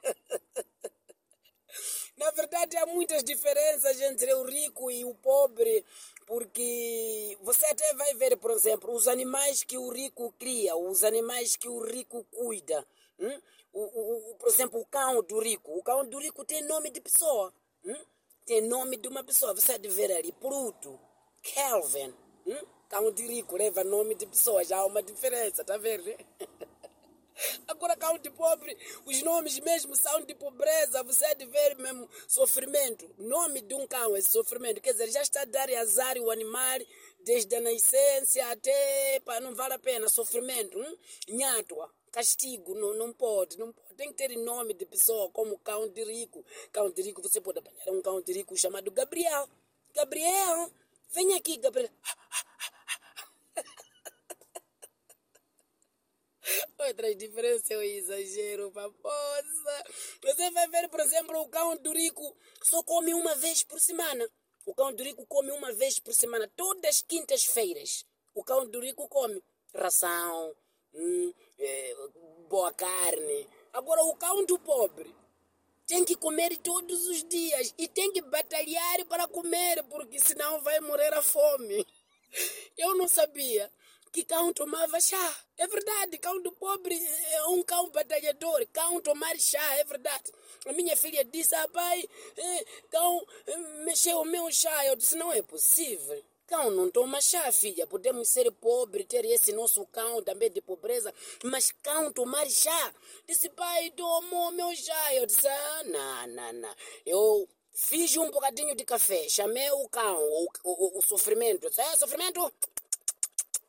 Na 2.18 2.30
verdade, 2.32 2.78
há 2.78 2.86
muitas 2.86 3.24
diferenças 3.24 4.00
entre 4.02 4.32
o 4.36 4.44
rico 4.44 4.92
e 4.92 5.04
o 5.04 5.16
pobre, 5.16 5.84
porque 6.28 7.36
você 7.42 7.66
até 7.66 7.94
vai 7.96 8.14
ver, 8.14 8.38
por 8.38 8.52
exemplo, 8.52 8.94
os 8.94 9.08
animais 9.08 9.64
que 9.64 9.78
o 9.78 9.90
rico 9.90 10.32
cria, 10.38 10.76
os 10.76 11.04
animais 11.04 11.56
que 11.56 11.68
o 11.68 11.84
rico 11.84 12.24
cuida. 12.30 12.86
Hum? 13.22 13.42
O, 13.72 13.80
o, 13.80 14.32
o, 14.32 14.36
por 14.36 14.50
exemplo, 14.50 14.82
o 14.82 14.86
cão 14.86 15.22
do 15.22 15.40
rico. 15.40 15.78
O 15.78 15.84
cão 15.84 16.04
do 16.04 16.18
rico 16.18 16.44
tem 16.44 16.64
nome 16.64 16.90
de 16.90 17.00
pessoa. 17.00 17.54
Hum? 17.86 18.06
Tem 18.46 18.62
nome 18.62 18.98
de 18.98 19.08
uma 19.08 19.24
pessoa. 19.24 19.54
Você 19.54 19.78
deve 19.78 19.94
ver 19.94 20.12
ali. 20.12 20.32
Pluto, 20.32 21.00
Kelvin. 21.44 22.14
Hum? 22.48 22.66
Cão 22.90 23.12
de 23.12 23.26
rico 23.28 23.56
leva 23.56 23.84
nome 23.84 24.16
de 24.16 24.26
pessoa. 24.26 24.64
Já 24.64 24.78
há 24.78 24.86
uma 24.86 25.04
diferença, 25.04 25.64
tá 25.64 25.78
vendo? 25.78 26.04
Agora, 27.68 27.96
cão 27.96 28.18
de 28.20 28.30
pobre, 28.30 28.78
os 29.06 29.22
nomes 29.24 29.58
mesmo 29.60 29.96
são 29.96 30.22
de 30.26 30.36
pobreza. 30.36 31.04
Você 31.04 31.34
deve 31.36 31.52
ver 31.52 31.78
mesmo 31.78 32.10
sofrimento. 32.28 33.10
Nome 33.20 33.62
de 33.62 33.76
um 33.76 33.86
cão 33.88 34.16
é 34.16 34.22
sofrimento. 34.22 34.82
Quer 34.82 34.94
dizer, 34.94 35.12
já 35.12 35.22
está 35.22 35.42
a 35.44 35.46
dar 35.46 35.70
azar 35.70 36.18
o 36.18 36.32
animal 36.32 36.80
desde 37.24 37.56
a 37.56 37.62
nascença 37.62 38.44
até. 38.52 39.20
Pá, 39.24 39.40
não 39.40 39.56
vale 39.56 39.76
a 39.76 39.80
pena. 39.80 40.10
Sofrimento. 40.10 40.78
Hum? 40.78 40.98
Nhátua 41.30 42.01
castigo, 42.12 42.76
não, 42.76 42.94
não 42.96 43.14
pode, 43.14 43.58
não 43.58 43.72
pode. 43.72 43.96
Tem 43.96 44.10
que 44.10 44.16
ter 44.16 44.36
nome 44.38 44.74
de 44.74 44.86
pessoa 44.86 45.30
como 45.32 45.58
cão 45.60 45.88
de 45.88 46.04
rico. 46.04 46.44
Cão 46.72 46.90
de 46.90 47.02
rico, 47.02 47.22
você 47.22 47.40
pode 47.40 47.60
apanhar 47.60 47.92
um 47.92 48.02
cão 48.02 48.22
de 48.22 48.34
rico 48.34 48.58
chamado 48.58 48.92
Gabriel. 48.92 49.48
Gabriel, 49.94 50.72
vem 51.12 51.34
aqui, 51.36 51.58
Gabriel. 51.58 51.92
Outras 56.80 57.18
diferenças 57.18 57.70
eu 57.70 57.82
exagero, 57.82 58.72
paposa. 58.72 59.84
Você 60.22 60.52
vai 60.52 60.68
ver, 60.68 60.90
por 60.90 61.00
exemplo, 61.00 61.40
o 61.40 61.48
cão 61.48 61.78
do 61.78 61.94
rico 61.94 62.36
só 62.64 62.84
come 62.84 63.14
uma 63.14 63.36
vez 63.36 63.64
por 63.64 63.80
semana. 63.80 64.28
O 64.66 64.76
cão 64.76 64.94
do 64.94 65.04
rico 65.04 65.26
come 65.26 65.52
uma 65.52 65.74
vez 65.74 66.00
por 66.00 66.14
semana, 66.14 66.52
todas 66.56 66.86
as 66.86 67.02
quintas-feiras. 67.02 68.06
O 68.34 68.44
cão 68.44 68.68
do 68.68 68.80
rico 68.80 69.08
come 69.08 69.42
ração, 69.74 70.56
hum, 70.94 71.34
é, 71.62 71.96
boa 72.50 72.74
carne. 72.74 73.48
Agora, 73.72 74.04
o 74.04 74.16
cão 74.16 74.46
do 74.46 74.60
pobre 74.60 75.14
tem 75.86 76.04
que 76.04 76.16
comer 76.16 76.58
todos 76.58 77.08
os 77.08 77.24
dias 77.28 77.74
e 77.78 77.88
tem 77.88 78.12
que 78.12 78.22
batalhar 78.22 79.06
para 79.06 79.28
comer, 79.28 79.84
porque 79.84 80.20
senão 80.20 80.62
vai 80.62 80.80
morrer 80.80 81.14
a 81.14 81.22
fome. 81.22 81.86
Eu 82.78 82.96
não 82.96 83.08
sabia 83.08 83.72
que 84.12 84.24
cão 84.24 84.52
tomava 84.52 85.00
chá. 85.00 85.36
É 85.58 85.68
verdade, 85.68 86.18
cão 86.18 86.42
do 86.42 86.52
pobre 86.52 86.96
é 87.32 87.44
um 87.46 87.62
cão 87.64 87.90
batalhador. 87.90 88.66
Cão 88.74 89.00
tomar 89.02 89.38
chá, 89.40 89.76
é 89.76 89.84
verdade. 89.84 90.32
A 90.66 90.74
minha 90.74 90.98
filha 90.98 91.24
disse, 91.24 91.56
ah, 91.56 91.68
pai, 91.70 92.04
eh, 92.38 92.66
cão 92.90 93.26
eh, 93.48 93.58
mexeu 93.86 94.20
o 94.20 94.26
meu 94.26 94.52
chá. 94.52 94.86
Eu 94.86 94.96
disse, 94.96 95.16
não 95.16 95.32
é 95.32 95.42
possível. 95.42 96.24
Cão 96.52 96.70
não 96.70 96.92
toma 96.92 97.22
chá, 97.22 97.50
filha. 97.54 97.88
Podemos 97.88 98.28
ser 98.28 98.52
pobres, 98.52 99.06
ter 99.06 99.24
esse 99.24 99.54
nosso 99.54 99.86
cão 99.86 100.22
também 100.22 100.52
de 100.52 100.60
pobreza, 100.60 101.14
mas 101.46 101.72
cão 101.82 102.12
tomar 102.12 102.46
chá. 102.50 102.94
Disse, 103.26 103.48
pai, 103.52 103.90
tomou 103.92 104.52
meu 104.52 104.76
chá. 104.76 105.16
Eu 105.16 105.26
disse, 105.26 105.48
ah, 105.48 105.84
não, 105.86 106.52
não. 106.52 106.76
Eu 107.06 107.48
fiz 107.74 108.18
um 108.18 108.30
bocadinho 108.30 108.76
de 108.76 108.84
café, 108.84 109.30
chamei 109.30 109.72
o 109.72 109.88
cão, 109.88 110.20
o, 110.22 110.48
o, 110.66 111.00
o 111.00 111.02
sofrimento. 111.02 111.70
Disse, 111.70 111.80
é, 111.80 111.96
sofrimento? 111.96 112.54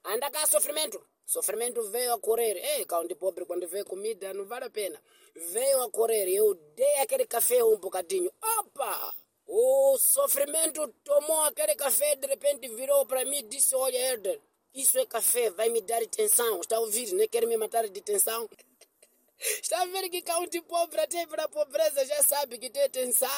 Anda 0.05 0.29
cá, 0.29 0.45
sofrimento. 0.49 1.01
Sofrimento 1.25 1.89
veio 1.89 2.15
a 2.15 2.19
correr. 2.19 2.57
Ei, 2.57 2.85
cão 2.85 3.07
de 3.07 3.15
pobre, 3.15 3.45
quando 3.45 3.69
vê 3.69 3.85
comida, 3.85 4.35
não 4.35 4.45
vale 4.45 4.65
a 4.65 4.71
pena. 4.71 5.01
Veio 5.37 5.83
a 5.83 5.89
correr. 5.89 6.29
Eu 6.29 6.53
dei 6.75 6.99
aquele 6.99 7.27
café 7.27 7.63
um 7.63 7.79
bocadinho. 7.79 8.33
Opa! 8.59 9.15
O 9.55 9.99
sofrimento 9.99 10.89
tomou 11.05 11.45
aquele 11.45 11.75
café, 11.75 12.17
de 12.17 12.27
repente 12.27 12.71
virou 12.71 13.05
para 13.05 13.23
mim 13.27 13.37
e 13.37 13.43
disse: 13.43 13.77
Olha, 13.77 13.99
Herder, 13.99 14.41
isso 14.75 14.99
é 14.99 15.05
café, 15.05 15.51
vai 15.51 15.69
me 15.69 15.83
dar 15.83 16.01
tensão. 16.07 16.59
Está 16.59 16.77
a 16.77 16.81
ouvir, 16.81 17.13
né? 17.13 17.29
Quer 17.29 17.47
me 17.47 17.59
matar 17.59 17.87
de 17.87 18.01
tensão? 18.01 18.49
Está 19.61 19.83
a 19.83 19.85
ver 19.85 20.09
que 20.09 20.23
de 20.49 20.63
pobre, 20.63 20.99
até 21.03 21.27
para 21.27 21.45
a 21.45 21.49
pobreza, 21.51 22.03
já 22.07 22.23
sabe 22.23 22.57
que 22.57 22.71
tem 22.71 22.89
tensão. 22.89 23.29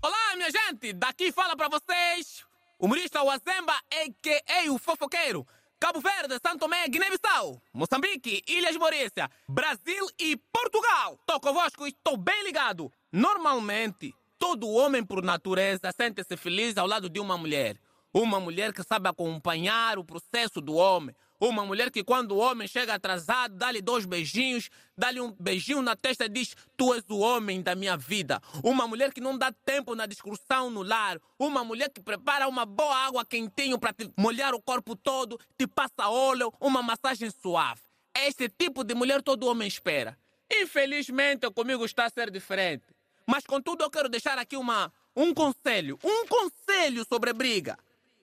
Olá, 0.00 0.36
minha 0.36 0.50
gente! 0.50 0.94
Daqui 0.94 1.30
fala 1.30 1.54
para 1.54 1.68
vocês 1.68 2.46
humorista 2.78 3.22
Wazemba, 3.22 3.74
a.k.a. 3.74 4.72
o 4.72 4.78
fofoqueiro. 4.78 5.46
Cabo 5.84 6.00
Verde, 6.00 6.40
Santo 6.42 6.60
Tomé, 6.60 6.88
Guiné-Bissau, 6.88 7.60
Moçambique, 7.70 8.42
Ilhas 8.48 8.74
Maurícia, 8.74 9.30
Brasil 9.46 10.08
e 10.18 10.34
Portugal. 10.50 11.18
Estou 11.20 11.38
convosco 11.38 11.86
e 11.86 11.90
estou 11.90 12.16
bem 12.16 12.42
ligado. 12.42 12.90
Normalmente, 13.12 14.14
todo 14.38 14.66
homem 14.66 15.04
por 15.04 15.22
natureza 15.22 15.92
sente-se 15.94 16.38
feliz 16.38 16.78
ao 16.78 16.86
lado 16.86 17.10
de 17.10 17.20
uma 17.20 17.36
mulher. 17.36 17.76
Uma 18.14 18.40
mulher 18.40 18.72
que 18.72 18.82
sabe 18.82 19.10
acompanhar 19.10 19.98
o 19.98 20.04
processo 20.04 20.58
do 20.58 20.72
homem. 20.72 21.14
Uma 21.40 21.64
mulher 21.64 21.90
que 21.90 22.04
quando 22.04 22.32
o 22.32 22.38
homem 22.38 22.68
chega 22.68 22.94
atrasado, 22.94 23.56
dá-lhe 23.56 23.82
dois 23.82 24.06
beijinhos, 24.06 24.70
dá-lhe 24.96 25.20
um 25.20 25.32
beijinho 25.32 25.82
na 25.82 25.96
testa 25.96 26.26
e 26.26 26.28
diz: 26.28 26.56
Tu 26.76 26.94
és 26.94 27.02
o 27.08 27.18
homem 27.18 27.60
da 27.60 27.74
minha 27.74 27.96
vida. 27.96 28.40
Uma 28.62 28.86
mulher 28.86 29.12
que 29.12 29.20
não 29.20 29.36
dá 29.36 29.52
tempo 29.52 29.94
na 29.94 30.06
discussão 30.06 30.70
no 30.70 30.82
lar. 30.82 31.20
Uma 31.38 31.64
mulher 31.64 31.90
que 31.90 32.00
prepara 32.00 32.46
uma 32.46 32.64
boa 32.64 32.96
água 32.96 33.24
quentinho 33.24 33.78
para 33.78 33.92
te 33.92 34.10
molhar 34.16 34.54
o 34.54 34.62
corpo 34.62 34.94
todo, 34.94 35.38
te 35.58 35.66
passa 35.66 36.08
óleo, 36.08 36.52
uma 36.60 36.82
massagem 36.82 37.30
suave. 37.30 37.80
É 38.14 38.28
esse 38.28 38.48
tipo 38.48 38.84
de 38.84 38.94
mulher 38.94 39.20
todo 39.20 39.46
homem 39.46 39.66
espera. 39.66 40.16
Infelizmente, 40.50 41.50
comigo 41.50 41.84
está 41.84 42.04
a 42.04 42.10
ser 42.10 42.30
diferente. 42.30 42.84
Mas 43.26 43.44
contudo, 43.44 43.82
eu 43.82 43.90
quero 43.90 44.08
deixar 44.08 44.38
aqui 44.38 44.56
uma, 44.56 44.92
um 45.16 45.34
conselho. 45.34 45.98
Um 46.04 46.26
conselho 46.26 47.04
sobre 47.08 47.32
briga. 47.32 47.76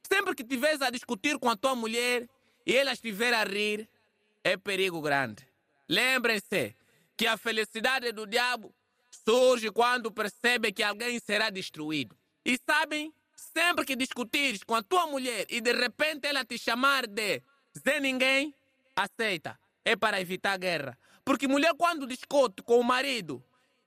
Sempre 0.08 0.34
que 0.36 0.44
estiveres 0.44 0.82
a 0.82 0.90
discutir 0.90 1.38
com 1.38 1.50
a 1.50 1.58
tua 1.58 1.76
mulher 1.76 2.28
e 2.66 2.76
ela 2.76 2.94
estiver 2.94 3.34
a 3.34 3.44
rir, 3.44 3.88
é 4.44 4.58
perigo 4.58 5.02
grande. 5.02 5.48
Lembrem-se 5.88 6.76
que 7.18 7.28
a 7.28 7.38
felicidade 7.38 8.12
do 8.12 8.26
diabo 8.26 8.74
surge 9.10 9.70
quando 9.72 10.12
percebe 10.12 10.72
que 10.72 10.84
alguém 10.84 11.20
será 11.20 11.50
destruído. 11.50 12.16
E 12.46 12.58
sabem, 12.66 13.14
sempre 13.36 13.86
que 13.86 13.96
discutires 13.96 14.64
com 14.64 14.76
a 14.76 14.82
tua 14.82 15.08
mulher 15.08 15.46
e 15.50 15.62
de 15.62 15.74
repente 15.74 16.28
ela 16.28 16.46
te 16.46 16.58
chamar 16.58 17.06
de 17.06 17.42
Zé 17.78 18.00
Ninguém, 18.00 18.54
aceita. 18.96 19.60
É 19.84 19.96
para 19.96 20.22
evitar 20.22 20.58
guerra. 20.58 20.98
Porque 21.26 21.48
mulher, 21.48 21.74
quando 21.76 22.08
discute 22.08 22.62
com 22.64 22.80
o 22.80 22.84
marido 22.84 23.44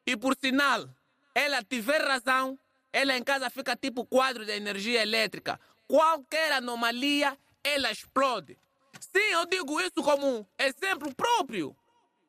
e 0.06 0.16
por 0.16 0.36
sinal 0.36 0.88
ela 1.34 1.62
tiver 1.62 2.00
razão, 2.00 2.58
ela 2.92 3.16
em 3.16 3.22
casa 3.22 3.50
fica 3.50 3.76
tipo 3.76 4.04
quadro 4.04 4.44
de 4.44 4.52
energia 4.52 5.02
elétrica 5.02 5.58
qualquer 5.86 6.52
anomalia, 6.52 7.36
ela 7.62 7.90
explode. 7.90 8.58
Sim, 9.00 9.32
eu 9.32 9.46
digo 9.46 9.80
isso 9.80 10.02
como 10.02 10.26
um 10.26 10.46
exemplo 10.58 11.14
próprio. 11.14 11.76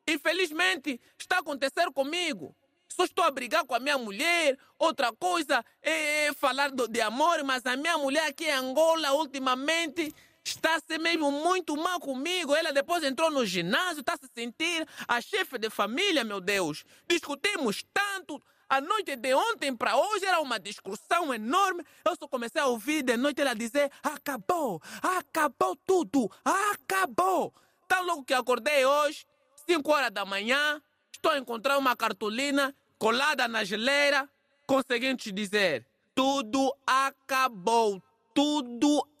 Infelizmente, 0.06 1.00
está 1.18 1.36
a 1.36 1.40
acontecer 1.40 1.90
comigo. 1.92 2.54
Só 2.88 3.04
estou 3.04 3.24
a 3.24 3.30
brigar 3.30 3.64
com 3.64 3.74
a 3.74 3.80
minha 3.80 3.98
mulher. 3.98 4.56
Outra 4.78 5.12
coisa 5.12 5.64
é 5.82 6.32
falar 6.34 6.70
de 6.70 7.00
amor, 7.00 7.42
mas 7.44 7.66
a 7.66 7.76
minha 7.76 7.98
mulher 7.98 8.26
aqui 8.28 8.44
em 8.44 8.52
Angola, 8.52 9.12
ultimamente, 9.12 10.14
está 10.48 10.76
a 10.76 10.80
ser 10.80 10.98
mesmo 10.98 11.30
muito 11.30 11.76
mal 11.76 11.98
comigo. 11.98 12.54
Ela 12.54 12.72
depois 12.72 13.02
entrou 13.02 13.30
no 13.30 13.44
ginásio, 13.44 14.00
está 14.00 14.14
a 14.14 14.16
se 14.16 14.28
sentir 14.34 14.86
a 15.08 15.20
chefe 15.20 15.58
de 15.58 15.68
família, 15.68 16.24
meu 16.24 16.40
Deus. 16.40 16.84
Discutimos 17.08 17.84
tanto. 17.92 18.40
A 18.68 18.80
noite 18.80 19.14
de 19.14 19.32
ontem 19.32 19.76
para 19.76 19.96
hoje 19.96 20.24
era 20.24 20.40
uma 20.40 20.58
discussão 20.58 21.32
enorme. 21.32 21.84
Eu 22.04 22.16
só 22.16 22.26
comecei 22.26 22.60
a 22.60 22.66
ouvir 22.66 23.02
de 23.02 23.16
noite 23.16 23.40
ela 23.40 23.54
dizer: 23.54 23.90
acabou, 24.02 24.80
acabou 25.02 25.76
tudo, 25.76 26.30
acabou. 26.44 27.54
Tão 27.86 28.04
logo 28.04 28.24
que 28.24 28.34
acordei 28.34 28.84
hoje, 28.84 29.24
5 29.68 29.92
horas 29.92 30.10
da 30.10 30.24
manhã, 30.24 30.82
estou 31.12 31.30
a 31.30 31.38
encontrar 31.38 31.78
uma 31.78 31.94
cartolina 31.94 32.74
colada 32.98 33.46
na 33.46 33.62
geleira 33.62 34.28
com 34.66 34.76
o 34.78 34.84
seguinte 34.84 35.30
dizer: 35.30 35.86
tudo 36.12 36.74
acabou, 36.84 38.02
tudo 38.34 38.98
acabou. 38.98 39.15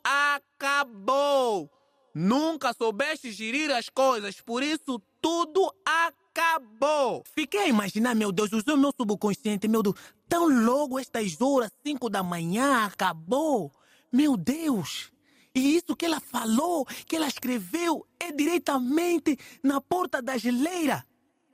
Nunca 2.18 2.72
soubeste 2.72 3.30
gerir 3.30 3.70
as 3.70 3.90
coisas, 3.90 4.40
por 4.40 4.62
isso 4.62 5.02
tudo 5.20 5.70
acabou. 5.84 7.22
Fiquei 7.34 7.60
a 7.60 7.68
imaginar, 7.68 8.14
meu 8.14 8.32
Deus, 8.32 8.50
o 8.52 8.76
meu 8.76 8.90
subconsciente, 8.98 9.68
meu 9.68 9.82
Deus, 9.82 9.96
tão 10.26 10.48
logo 10.48 10.98
estas 10.98 11.38
horas, 11.40 11.70
5 11.86 12.08
da 12.08 12.22
manhã, 12.22 12.86
acabou. 12.86 13.70
Meu 14.10 14.34
Deus. 14.36 15.12
E 15.54 15.76
isso 15.76 15.94
que 15.94 16.06
ela 16.06 16.18
falou, 16.18 16.86
que 17.06 17.16
ela 17.16 17.28
escreveu, 17.28 18.06
é 18.18 18.32
diretamente 18.32 19.38
na 19.62 19.80
porta 19.80 20.22
da 20.22 20.38
geleira. 20.38 21.04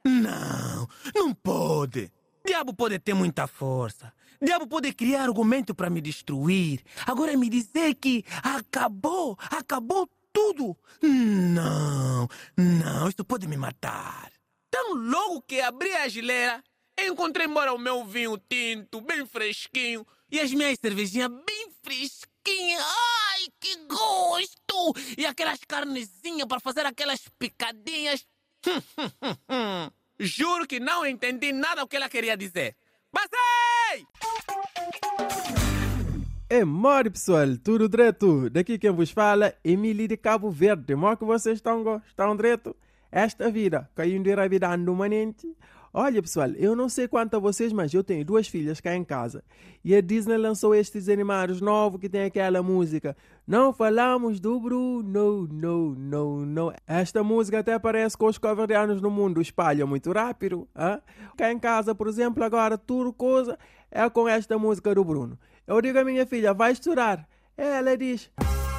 Não, 0.04 0.88
não 1.14 1.34
pode. 1.34 2.12
Diabo 2.44 2.72
pode 2.72 2.98
ter 3.00 3.14
muita 3.14 3.46
força. 3.46 4.12
Diabo 4.42 4.66
pode 4.66 4.92
criar 4.92 5.22
argumento 5.22 5.72
para 5.72 5.88
me 5.88 6.00
destruir. 6.00 6.82
Agora 7.06 7.36
me 7.36 7.48
dizer 7.48 7.94
que 7.94 8.24
acabou, 8.42 9.38
acabou 9.40 10.10
tudo. 10.32 10.76
Não, 11.00 12.28
não, 12.56 13.08
isso 13.08 13.24
pode 13.24 13.46
me 13.46 13.56
matar. 13.56 14.32
Tão 14.68 14.94
logo 14.94 15.42
que 15.42 15.60
abri 15.60 15.94
a 15.94 16.08
geleira, 16.08 16.60
encontrei 16.98 17.46
embora 17.46 17.72
o 17.72 17.78
meu 17.78 18.04
vinho 18.04 18.36
tinto, 18.36 19.00
bem 19.00 19.24
fresquinho, 19.24 20.04
e 20.28 20.40
as 20.40 20.52
minhas 20.52 20.76
cervejinhas 20.80 21.28
bem 21.28 21.68
fresquinhas. 21.80 22.82
Ai, 22.82 23.46
que 23.60 23.76
gosto! 23.86 24.92
E 25.16 25.24
aquelas 25.24 25.60
carnezinhas 25.60 26.48
para 26.48 26.58
fazer 26.58 26.84
aquelas 26.84 27.28
picadinhas. 27.38 28.26
Juro 30.18 30.66
que 30.66 30.80
não 30.80 31.06
entendi 31.06 31.52
nada 31.52 31.84
o 31.84 31.86
que 31.86 31.94
ela 31.94 32.08
queria 32.08 32.36
dizer. 32.36 32.74
Passei! 33.12 33.38
É 33.38 33.71
mori 36.64 37.10
pessoal, 37.10 37.56
tudo 37.62 37.88
direto? 37.88 38.50
Daqui 38.50 38.78
quem 38.78 38.90
vos 38.90 39.10
fala, 39.10 39.54
Emílio 39.64 40.06
de 40.06 40.16
Cabo 40.16 40.50
Verde. 40.50 40.94
Mó 40.94 41.16
que 41.16 41.24
vocês 41.24 41.58
estão, 41.58 42.02
estão 42.06 42.36
direto? 42.36 42.76
Esta 43.10 43.50
vida, 43.50 43.88
caiu 43.94 44.16
engravidando 44.16 44.94
manente. 44.94 45.54
Olha 45.94 46.22
pessoal, 46.22 46.48
eu 46.52 46.74
não 46.74 46.88
sei 46.88 47.06
quanto 47.06 47.36
a 47.36 47.38
vocês, 47.38 47.70
mas 47.70 47.92
eu 47.92 48.02
tenho 48.02 48.24
duas 48.24 48.48
filhas 48.48 48.80
cá 48.80 48.96
em 48.96 49.04
casa. 49.04 49.44
E 49.84 49.94
a 49.94 50.00
Disney 50.00 50.38
lançou 50.38 50.74
estes 50.74 51.06
animados 51.06 51.60
novos 51.60 52.00
que 52.00 52.08
tem 52.08 52.24
aquela 52.24 52.62
música. 52.62 53.14
Não 53.46 53.74
falamos 53.74 54.40
do 54.40 54.58
Bruno, 54.58 55.46
não, 55.46 55.94
não, 55.94 56.46
não. 56.46 56.74
Esta 56.86 57.22
música 57.22 57.58
até 57.58 57.78
parece 57.78 58.16
que 58.16 58.24
os 58.24 58.38
covardianos 58.38 59.02
no 59.02 59.10
mundo 59.10 59.42
espalham 59.42 59.86
muito 59.86 60.10
rápido. 60.10 60.66
Hein? 60.74 60.98
Cá 61.36 61.52
em 61.52 61.58
casa, 61.58 61.94
por 61.94 62.08
exemplo, 62.08 62.42
agora 62.42 62.78
tudo 62.78 63.12
coisa 63.12 63.58
é 63.92 64.08
com 64.08 64.26
esta 64.26 64.58
música 64.58 64.94
do 64.94 65.04
Bruno. 65.04 65.38
Eu 65.66 65.80
digo 65.80 65.98
à 65.98 66.04
minha 66.04 66.26
filha, 66.26 66.54
vai 66.54 66.72
estudar. 66.72 67.28
Ela 67.56 67.96
diz: 67.96 68.30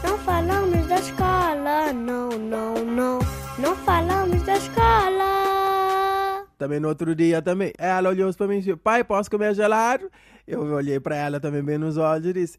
Não 0.03 0.17
falamos 0.17 0.87
da 0.87 0.95
escola, 0.95 1.93
não, 1.93 2.29
não, 2.29 2.73
não. 2.83 3.19
Não 3.59 3.75
falamos 3.75 4.41
da 4.43 4.55
escola. 4.57 6.45
Também 6.57 6.79
no 6.79 6.87
outro 6.87 7.13
dia 7.13 7.41
também. 7.41 7.71
Ela 7.77 8.09
olhou 8.09 8.33
para 8.33 8.47
mim 8.47 8.55
e 8.57 8.61
disse, 8.61 8.75
pai, 8.75 9.03
posso 9.03 9.29
comer 9.29 9.53
gelado? 9.53 10.09
Eu 10.47 10.61
olhei 10.73 10.99
para 10.99 11.15
ela 11.15 11.39
também 11.39 11.63
bem 11.63 11.77
nos 11.77 11.97
olhos 11.97 12.25
e 12.27 12.33
disse, 12.33 12.57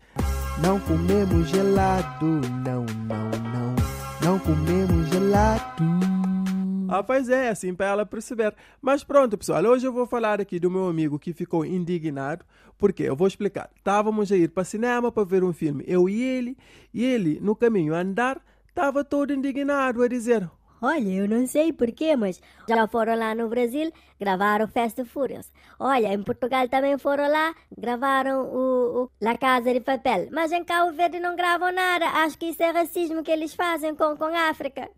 não 0.63 0.79
comemos 0.81 1.49
gelado, 1.49 2.27
não, 2.65 2.87
não, 3.09 3.31
não. 3.53 3.75
Não 4.23 4.39
comemos 4.39 5.09
gelado. 5.09 6.13
Ah, 6.88 7.03
pois 7.03 7.29
é, 7.29 7.49
assim 7.49 7.75
para 7.75 7.87
ela 7.87 8.07
perceber. 8.07 8.55
Mas 8.81 9.05
pronto, 9.05 9.37
pessoal, 9.38 9.64
hoje 9.64 9.87
eu 9.87 9.93
vou 9.93 10.07
falar 10.07 10.41
aqui 10.41 10.59
do 10.59 10.71
meu 10.71 10.88
amigo 10.88 11.19
que 11.19 11.33
ficou 11.33 11.64
indignado. 11.64 12.45
Porque 12.76 13.05
eu 13.05 13.14
vou 13.14 13.26
explicar. 13.26 13.71
Estávamos 13.76 14.33
a 14.33 14.37
ir 14.37 14.50
para 14.50 14.64
cinema 14.64 15.12
para 15.12 15.25
ver 15.25 15.45
um 15.45 15.53
filme, 15.53 15.85
eu 15.87 16.09
e 16.09 16.21
ele, 16.23 16.57
e 16.93 17.05
ele, 17.05 17.38
no 17.41 17.55
caminho 17.55 17.95
a 17.95 18.00
andar, 18.00 18.45
estava 18.69 19.05
todo 19.05 19.33
indignado 19.33 20.03
a 20.03 20.09
dizer: 20.09 20.50
Olha, 20.83 21.09
eu 21.09 21.26
não 21.26 21.47
sei 21.47 21.73
porquê, 21.73 22.14
mas 22.14 22.43
já 22.69 22.87
foram 22.87 23.17
lá 23.17 23.35
no 23.35 23.49
Brasil, 23.49 23.91
gravaram 24.21 24.69
Fast 24.69 25.03
Furious. 25.07 25.50
Olha, 25.79 26.12
em 26.12 26.23
Portugal 26.23 26.69
também 26.69 26.99
foram 26.99 27.26
lá, 27.31 27.55
gravaram 27.75 28.43
o, 28.43 29.05
o 29.05 29.11
La 29.19 29.38
Casa 29.38 29.73
de 29.73 29.81
Papel. 29.81 30.29
Mas 30.31 30.53
em 30.53 30.62
Cabo 30.62 30.93
Verde 30.93 31.19
não 31.21 31.37
gravam 31.37 31.73
nada. 31.73 32.05
Acho 32.07 32.37
que 32.37 32.47
isso 32.47 32.62
é 32.62 32.71
racismo 32.71 33.23
que 33.23 33.31
eles 33.31 33.55
fazem 33.55 33.95
com, 33.95 34.14
com 34.14 34.26
a 34.26 34.50
África. 34.50 34.91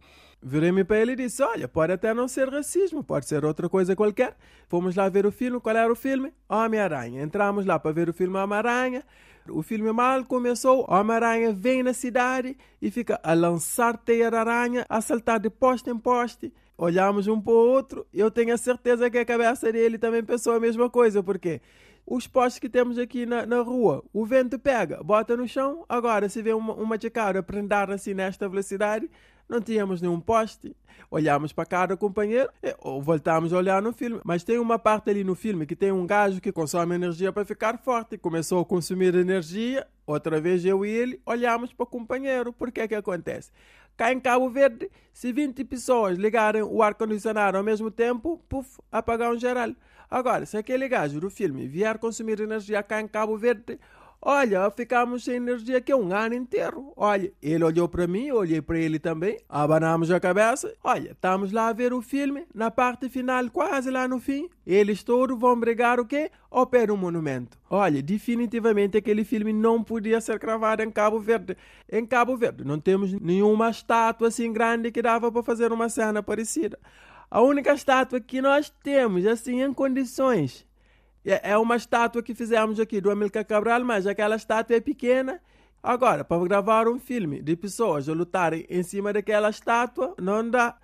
Virei-me 0.49 0.85
para 0.85 0.99
ele 0.99 1.12
e 1.12 1.17
disse: 1.17 1.43
Olha, 1.43 1.67
pode 1.67 1.93
até 1.93 2.15
não 2.15 2.29
ser 2.29 2.49
racismo, 2.49 3.03
pode 3.03 3.26
ser 3.26 3.45
outra 3.45 3.69
coisa 3.69 3.97
qualquer. 3.97 4.37
Fomos 4.69 4.95
lá 4.95 5.09
ver 5.09 5.26
o 5.26 5.33
filme. 5.33 5.59
Qual 5.59 5.76
era 5.76 5.93
o 5.93 5.97
filme? 5.97 6.33
Homem-Aranha. 6.49 7.21
Entramos 7.21 7.67
lá 7.67 7.81
para 7.81 7.91
ver 7.91 8.09
o 8.09 8.12
filme 8.12 8.38
Homem-Aranha. 8.38 9.03
O 9.49 9.61
filme 9.61 9.91
mal 9.91 10.25
começou, 10.25 10.87
Homem-Aranha 10.88 11.53
vem 11.53 11.83
na 11.83 11.93
cidade 11.93 12.57
e 12.81 12.93
fica 12.93 13.19
a 13.25 13.35
lançar 13.35 13.97
teia 13.97 14.31
de 14.31 14.37
aranha, 14.37 14.87
a 14.88 15.00
saltar 15.00 15.41
de 15.41 15.50
poste 15.50 15.91
em 15.91 15.99
poste. 15.99 16.53
Olhamos 16.79 17.26
um 17.26 17.41
para 17.41 17.53
o 17.53 17.57
outro, 17.57 18.07
eu 18.15 18.31
tenho 18.31 18.55
a 18.55 18.57
certeza 18.57 19.11
que 19.11 19.19
a 19.19 19.25
cabeça 19.25 19.73
dele 19.73 19.99
também 19.99 20.23
pensou 20.23 20.53
a 20.53 20.61
mesma 20.61 20.88
coisa, 20.91 21.23
porque 21.23 21.61
os 22.07 22.26
postes 22.26 22.61
que 22.61 22.69
temos 22.69 22.99
aqui 22.99 23.26
na, 23.26 23.47
na 23.47 23.62
rua, 23.62 24.05
o 24.12 24.25
vento 24.25 24.59
pega, 24.59 25.03
bota 25.03 25.37
no 25.37 25.49
chão, 25.49 25.85
agora 25.88 26.29
se 26.29 26.41
vê 26.43 26.53
uma, 26.53 26.75
uma 26.75 26.97
a 26.97 27.43
prendar 27.43 27.91
assim 27.91 28.15
nesta 28.15 28.49
velocidade, 28.49 29.09
não 29.49 29.61
tínhamos 29.61 30.00
nenhum 30.00 30.21
poste. 30.21 30.76
Olhámos 31.11 31.53
para 31.53 31.67
cada 31.67 31.97
companheiro 31.97 32.50
ou 32.79 33.00
voltámos 33.00 33.53
a 33.53 33.57
olhar 33.57 33.81
no 33.81 33.93
filme. 33.93 34.21
Mas 34.25 34.43
tem 34.43 34.59
uma 34.59 34.79
parte 34.79 35.11
ali 35.11 35.23
no 35.23 35.35
filme 35.35 35.67
que 35.67 35.76
tem 35.76 35.93
um 35.93 36.07
gajo 36.07 36.41
que 36.41 36.50
consome 36.50 36.95
energia 36.95 37.33
para 37.33 37.45
ficar 37.45 37.79
forte. 37.79 38.19
Começou 38.19 38.61
a 38.61 38.65
consumir 38.65 39.15
energia. 39.15 39.87
Outra 40.07 40.41
vez 40.41 40.65
eu 40.65 40.85
e 40.85 40.91
ele 40.91 41.21
olhamos 41.25 41.73
para 41.73 41.85
o 41.85 41.87
companheiro. 41.87 42.53
Por 42.53 42.73
que 42.73 42.81
é 42.81 42.88
que 42.88 42.95
acontece? 42.95 43.50
Cá 43.97 44.12
em 44.12 44.21
Cabo 44.21 44.50
Verde, 44.50 44.91
se 45.12 45.33
20 45.33 45.65
pessoas 45.65 46.19
ligarem 46.19 46.62
o 46.62 46.83
ar-condicionado 46.83 47.57
ao 47.57 47.65
mesmo 47.65 47.91
tempo, 47.91 48.38
puf, 48.47 48.79
apagão 48.93 49.38
geral. 49.38 49.71
Agora, 50.11 50.45
se 50.45 50.57
aquele 50.57 50.87
gajo 50.87 51.19
do 51.19 51.31
filme 51.31 51.67
vier 51.67 51.99
consumir 51.99 52.38
energia 52.41 52.83
cá 52.83 53.00
em 53.00 53.09
Cabo 53.09 53.37
Verde, 53.38 53.81
Olha, 54.20 54.68
ficamos 54.70 55.25
sem 55.25 55.37
energia 55.37 55.78
aqui 55.78 55.94
um 55.94 56.12
ano 56.12 56.35
inteiro. 56.35 56.92
Olha, 56.96 57.32
ele 57.40 57.62
olhou 57.62 57.88
para 57.88 58.06
mim, 58.06 58.26
eu 58.26 58.37
olhei 58.37 58.61
para 58.61 58.78
ele 58.78 58.99
também, 58.99 59.38
abanamos 59.49 60.11
a 60.11 60.18
cabeça. 60.18 60.75
Olha, 60.82 61.12
estamos 61.12 61.52
lá 61.52 61.68
a 61.68 61.73
ver 61.73 61.92
o 61.92 62.02
filme, 62.02 62.44
na 62.54 62.70
parte 62.70 63.08
final, 63.08 63.49
quase 63.50 63.90
lá 63.90 64.08
no 64.08 64.18
fim. 64.18 64.49
Eles 64.66 65.04
todos 65.04 65.38
vão 65.38 65.58
brigar 65.58 66.00
o 66.00 66.04
quê? 66.04 66.30
Ao 66.50 66.66
pé 66.66 66.87
do 66.87 66.96
monumento. 66.96 67.56
Olha, 67.70 68.02
definitivamente 68.02 68.96
aquele 68.96 69.23
filme 69.23 69.52
não 69.52 69.82
podia 69.85 70.20
ser 70.20 70.38
gravado 70.38 70.82
em 70.82 70.90
Cabo 70.90 71.20
Verde. 71.20 71.56
Em 71.90 72.04
Cabo 72.04 72.37
Verde 72.37 72.64
não 72.64 72.80
temos 72.80 73.12
nenhuma 73.12 73.70
estátua 73.70 74.28
assim 74.28 74.52
grande 74.52 74.90
que 74.90 75.02
dava 75.02 75.30
para 75.30 75.42
fazer 75.42 75.73
uma 75.73 75.88
cena 75.88 76.23
parecida. 76.23 76.78
A 77.30 77.40
única 77.40 77.73
estátua 77.73 78.20
que 78.20 78.40
nós 78.40 78.70
temos, 78.82 79.26
assim, 79.26 79.62
em 79.62 79.73
condições 79.73 80.65
é, 81.33 81.53
é 81.53 81.59
uma 81.59 81.77
estátua 81.77 82.23
que 82.23 82.35
fizemos 82.35 82.79
aqui 82.79 83.01
do 83.01 83.11
Amilcar 83.11 83.45
Cabral, 83.45 83.85
mas 83.85 84.07
aquela 84.07 84.37
estátua 84.37 84.77
é 84.77 84.81
pequena. 84.81 85.41
Agora, 85.83 86.25
para 86.25 86.43
gravar 86.45 86.89
um 86.89 86.99
filme 86.99 87.43
de 87.43 87.57
pessoas 87.57 88.07
lutarem 88.09 88.67
em 88.69 88.83
cima 88.83 89.12
daquela 89.12 89.51
estátua, 89.51 90.15
não 90.21 90.49
dá. 90.49 90.77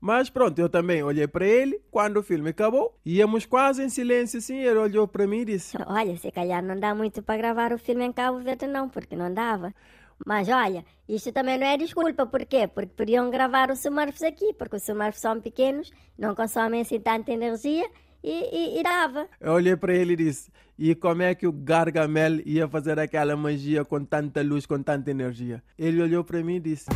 Mas 0.00 0.30
pronto, 0.30 0.58
eu 0.58 0.68
também 0.68 1.02
olhei 1.02 1.28
para 1.28 1.46
ele 1.46 1.80
quando 1.90 2.16
o 2.16 2.22
filme 2.22 2.50
acabou. 2.50 2.98
Íamos 3.04 3.44
quase 3.44 3.82
em 3.82 3.90
silêncio 3.90 4.38
assim. 4.38 4.56
Ele 4.56 4.78
olhou 4.78 5.06
para 5.06 5.26
mim 5.26 5.40
e 5.40 5.44
disse: 5.44 5.76
Olha, 5.86 6.16
se 6.16 6.30
calhar 6.30 6.62
não 6.62 6.78
dá 6.80 6.94
muito 6.94 7.22
para 7.22 7.36
gravar 7.36 7.72
o 7.72 7.78
filme 7.78 8.04
em 8.04 8.12
Cabo 8.12 8.38
Verde, 8.38 8.66
não, 8.66 8.88
porque 8.88 9.14
não 9.14 9.32
dava. 9.32 9.74
Mas 10.26 10.48
olha, 10.48 10.84
isto 11.08 11.32
também 11.32 11.58
não 11.58 11.66
é 11.66 11.76
desculpa, 11.76 12.26
por 12.26 12.44
quê? 12.44 12.66
Porque 12.68 12.92
podiam 12.94 13.30
gravar 13.30 13.70
os 13.70 13.84
Smurfs 13.84 14.22
aqui, 14.22 14.52
porque 14.54 14.76
os 14.76 14.82
Smurfs 14.82 15.20
são 15.20 15.40
pequenos, 15.40 15.90
não 16.18 16.34
consomem 16.34 16.82
assim 16.82 17.00
tanta 17.00 17.32
energia 17.32 17.88
e, 18.22 18.76
e, 18.76 18.80
e 18.80 18.82
dava. 18.82 19.26
Eu 19.40 19.52
olhei 19.52 19.76
para 19.76 19.94
ele 19.94 20.12
e 20.14 20.16
disse: 20.16 20.50
E 20.78 20.94
como 20.94 21.22
é 21.22 21.34
que 21.34 21.46
o 21.46 21.52
Gargamel 21.52 22.40
ia 22.44 22.68
fazer 22.68 22.98
aquela 22.98 23.36
magia 23.36 23.84
com 23.84 24.04
tanta 24.04 24.42
luz, 24.42 24.66
com 24.66 24.82
tanta 24.82 25.10
energia? 25.10 25.62
Ele 25.78 26.02
olhou 26.02 26.24
para 26.24 26.42
mim 26.42 26.56
e 26.56 26.60
disse: 26.60 26.86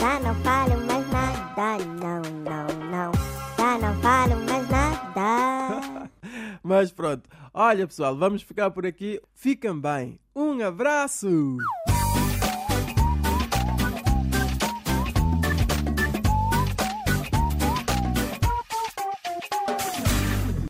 Já 0.00 0.20
não 0.20 0.34
falo 0.36 0.86
mais 0.86 1.08
nada, 1.08 1.78
não, 2.00 2.22
não, 2.42 2.90
não. 2.90 3.12
Já 3.56 3.78
não 3.78 4.00
falo 4.00 4.36
mais 4.44 4.68
nada. 4.68 6.10
Mas 6.62 6.92
pronto. 6.92 7.28
Olha, 7.52 7.86
pessoal, 7.86 8.16
vamos 8.16 8.42
ficar 8.42 8.70
por 8.70 8.86
aqui. 8.86 9.20
Fiquem 9.34 9.78
bem. 9.80 10.18
Um 10.34 10.60
abraço! 10.62 11.58